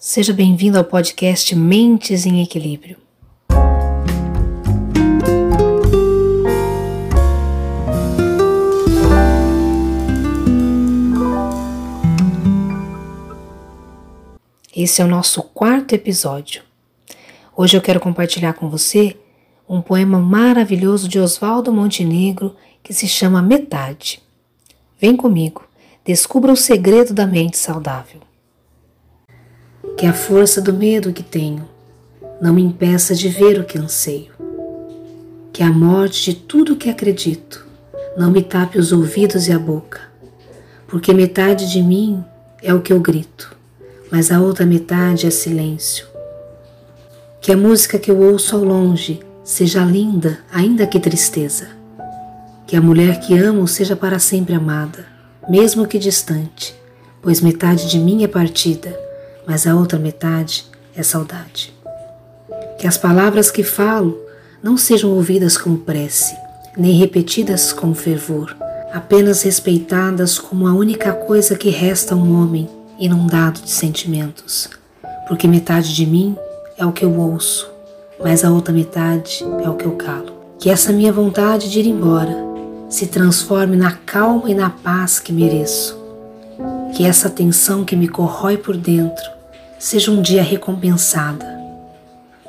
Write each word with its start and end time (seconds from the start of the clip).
Seja 0.00 0.32
bem-vindo 0.32 0.78
ao 0.78 0.84
podcast 0.84 1.56
Mentes 1.56 2.24
em 2.24 2.40
Equilíbrio. 2.40 2.96
Esse 14.72 15.02
é 15.02 15.04
o 15.04 15.08
nosso 15.08 15.42
quarto 15.42 15.96
episódio. 15.96 16.62
Hoje 17.56 17.76
eu 17.76 17.82
quero 17.82 17.98
compartilhar 17.98 18.52
com 18.52 18.70
você 18.70 19.18
um 19.68 19.82
poema 19.82 20.20
maravilhoso 20.20 21.08
de 21.08 21.18
Oswaldo 21.18 21.72
Montenegro 21.72 22.54
que 22.84 22.94
se 22.94 23.08
chama 23.08 23.42
Metade. 23.42 24.22
Vem 25.00 25.16
comigo, 25.16 25.64
descubra 26.04 26.52
o 26.52 26.56
segredo 26.56 27.12
da 27.12 27.26
mente 27.26 27.58
saudável. 27.58 28.27
Que 29.98 30.06
a 30.06 30.12
força 30.12 30.60
do 30.60 30.72
medo 30.72 31.12
que 31.12 31.24
tenho 31.24 31.68
não 32.40 32.54
me 32.54 32.62
impeça 32.62 33.16
de 33.16 33.28
ver 33.28 33.58
o 33.58 33.64
que 33.64 33.76
anseio. 33.76 34.30
Que 35.52 35.60
a 35.60 35.72
morte 35.72 36.30
de 36.30 36.36
tudo 36.36 36.76
que 36.76 36.88
acredito 36.88 37.66
não 38.16 38.30
me 38.30 38.40
tape 38.40 38.78
os 38.78 38.92
ouvidos 38.92 39.48
e 39.48 39.52
a 39.52 39.58
boca, 39.58 40.00
porque 40.86 41.12
metade 41.12 41.68
de 41.68 41.82
mim 41.82 42.24
é 42.62 42.72
o 42.72 42.80
que 42.80 42.92
eu 42.92 43.00
grito, 43.00 43.56
mas 44.08 44.30
a 44.30 44.40
outra 44.40 44.64
metade 44.64 45.26
é 45.26 45.30
silêncio. 45.30 46.06
Que 47.40 47.50
a 47.50 47.56
música 47.56 47.98
que 47.98 48.08
eu 48.08 48.20
ouço 48.20 48.54
ao 48.54 48.62
longe 48.62 49.18
seja 49.42 49.84
linda, 49.84 50.38
ainda 50.52 50.86
que 50.86 51.00
tristeza. 51.00 51.70
Que 52.68 52.76
a 52.76 52.80
mulher 52.80 53.18
que 53.18 53.36
amo 53.36 53.66
seja 53.66 53.96
para 53.96 54.20
sempre 54.20 54.54
amada, 54.54 55.04
mesmo 55.48 55.88
que 55.88 55.98
distante, 55.98 56.72
pois 57.20 57.40
metade 57.40 57.90
de 57.90 57.98
mim 57.98 58.22
é 58.22 58.28
partida, 58.28 59.07
mas 59.48 59.66
a 59.66 59.74
outra 59.74 59.98
metade 59.98 60.66
é 60.94 61.02
saudade. 61.02 61.72
Que 62.78 62.86
as 62.86 62.98
palavras 62.98 63.50
que 63.50 63.64
falo 63.64 64.20
não 64.62 64.76
sejam 64.76 65.10
ouvidas 65.10 65.56
como 65.56 65.78
prece, 65.78 66.36
nem 66.76 66.92
repetidas 66.92 67.72
com 67.72 67.94
fervor, 67.94 68.54
apenas 68.92 69.42
respeitadas 69.42 70.38
como 70.38 70.66
a 70.66 70.74
única 70.74 71.12
coisa 71.12 71.56
que 71.56 71.70
resta 71.70 72.14
a 72.14 72.18
um 72.18 72.38
homem 72.38 72.68
inundado 72.98 73.62
de 73.62 73.70
sentimentos, 73.70 74.68
porque 75.26 75.48
metade 75.48 75.94
de 75.94 76.04
mim 76.04 76.36
é 76.76 76.84
o 76.84 76.92
que 76.92 77.04
eu 77.04 77.18
ouço, 77.18 77.70
mas 78.22 78.44
a 78.44 78.50
outra 78.50 78.74
metade 78.74 79.42
é 79.64 79.68
o 79.68 79.76
que 79.76 79.86
eu 79.86 79.92
calo. 79.92 80.32
Que 80.58 80.68
essa 80.68 80.92
minha 80.92 81.12
vontade 81.12 81.70
de 81.70 81.80
ir 81.80 81.86
embora 81.86 82.36
se 82.90 83.06
transforme 83.06 83.76
na 83.76 83.92
calma 83.92 84.50
e 84.50 84.54
na 84.54 84.68
paz 84.68 85.18
que 85.18 85.32
mereço. 85.32 85.96
Que 86.94 87.04
essa 87.04 87.30
tensão 87.30 87.84
que 87.84 87.94
me 87.94 88.08
corrói 88.08 88.56
por 88.56 88.76
dentro 88.76 89.37
seja 89.78 90.10
um 90.10 90.20
dia 90.20 90.42
recompensada. 90.42 91.46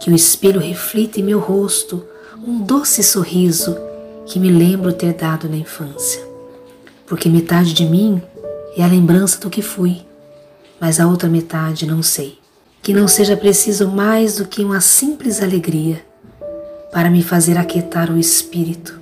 Que 0.00 0.10
o 0.10 0.14
espelho 0.14 0.60
reflita 0.60 1.20
em 1.20 1.22
meu 1.22 1.40
rosto 1.40 2.04
um 2.46 2.60
doce 2.60 3.02
sorriso 3.02 3.76
que 4.26 4.38
me 4.38 4.50
lembro 4.50 4.92
ter 4.92 5.14
dado 5.14 5.48
na 5.48 5.56
infância. 5.56 6.22
Porque 7.06 7.28
metade 7.28 7.72
de 7.72 7.84
mim 7.84 8.20
é 8.76 8.82
a 8.82 8.88
lembrança 8.88 9.38
do 9.40 9.50
que 9.50 9.62
fui, 9.62 10.02
mas 10.80 11.00
a 11.00 11.06
outra 11.06 11.28
metade 11.28 11.86
não 11.86 12.02
sei 12.02 12.38
que 12.84 12.92
não 12.92 13.08
seja 13.08 13.34
preciso 13.34 13.88
mais 13.88 14.36
do 14.36 14.44
que 14.44 14.62
uma 14.62 14.78
simples 14.78 15.42
alegria 15.42 16.04
para 16.92 17.08
me 17.08 17.22
fazer 17.22 17.56
aquietar 17.56 18.10
o 18.10 18.18
espírito 18.18 19.00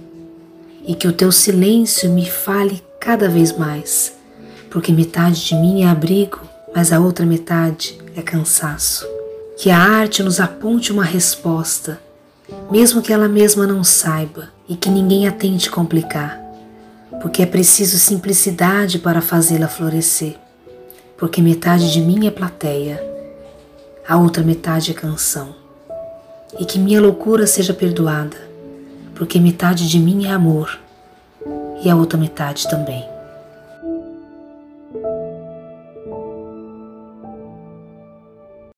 e 0.87 0.95
que 0.95 1.09
o 1.09 1.13
teu 1.13 1.33
silêncio 1.33 2.09
me 2.09 2.25
fale 2.25 2.81
cada 3.01 3.29
vez 3.29 3.59
mais, 3.59 4.13
porque 4.71 4.93
metade 4.93 5.45
de 5.45 5.57
mim 5.57 5.83
é 5.83 5.89
abrigo, 5.89 6.39
mas 6.75 6.93
a 6.93 7.01
outra 7.01 7.25
metade 7.25 7.99
é 8.17 8.23
cansaço. 8.23 9.07
Que 9.57 9.71
a 9.71 9.79
arte 9.79 10.23
nos 10.23 10.41
aponte 10.41 10.93
uma 10.93 11.05
resposta, 11.05 12.01
mesmo 12.71 13.03
que 13.03 13.13
ela 13.13 13.29
mesma 13.29 13.67
não 13.67 13.85
saiba 13.85 14.49
e 14.69 14.77
que 14.77 14.91
ninguém 14.91 15.29
a 15.29 15.33
tente 15.33 15.71
complicar, 15.71 16.41
porque 17.21 17.43
é 17.43 17.47
preciso 17.47 17.99
simplicidade 17.99 18.99
para 18.99 19.21
fazê-la 19.21 19.69
florescer, 19.69 20.37
porque 21.17 21.41
metade 21.41 21.93
de 21.93 22.01
mim 22.01 22.27
é 22.27 22.31
plateia 22.31 23.13
a 24.07 24.17
outra 24.17 24.43
metade 24.43 24.91
é 24.91 24.95
canção. 24.95 25.55
E 26.59 26.65
que 26.65 26.79
minha 26.79 27.01
loucura 27.01 27.47
seja 27.47 27.73
perdoada, 27.73 28.37
porque 29.15 29.39
metade 29.39 29.89
de 29.89 29.99
mim 29.99 30.27
é 30.27 30.31
amor 30.31 30.79
e 31.85 31.89
a 31.89 31.95
outra 31.95 32.19
metade 32.19 32.69
também. 32.69 33.12